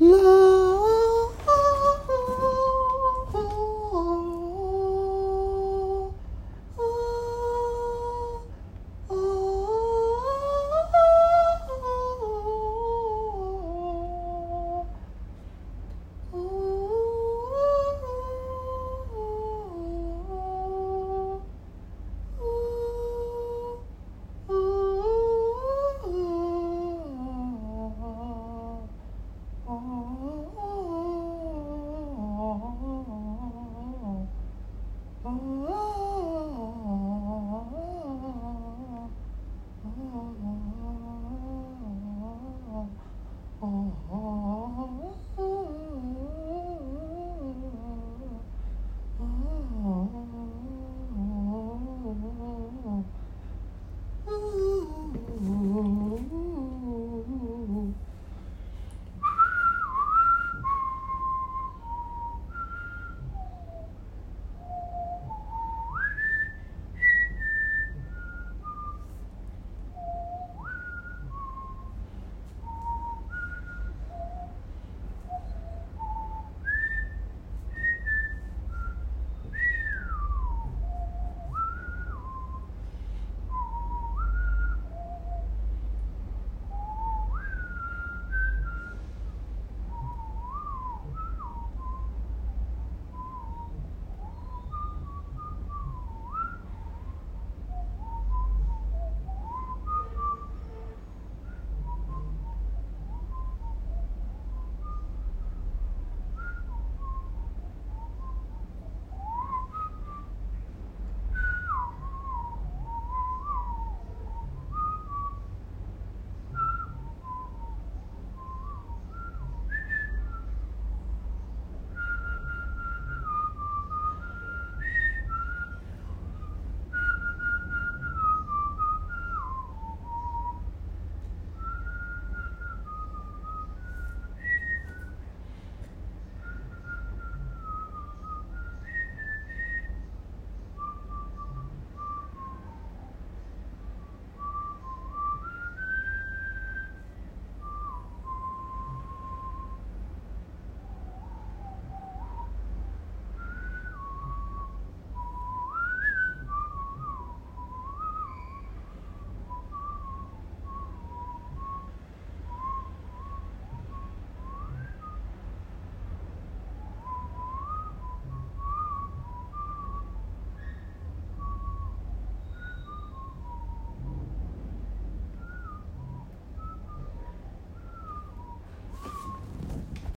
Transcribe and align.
Love. 0.00 0.45